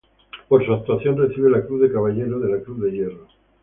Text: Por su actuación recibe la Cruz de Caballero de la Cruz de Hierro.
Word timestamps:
Por 0.47 0.65
su 0.65 0.73
actuación 0.73 1.15
recibe 1.15 1.51
la 1.51 1.63
Cruz 1.63 1.81
de 1.83 1.91
Caballero 1.91 2.39
de 2.39 2.49
la 2.57 2.63
Cruz 2.63 2.81
de 2.81 2.89
Hierro. 2.91 3.27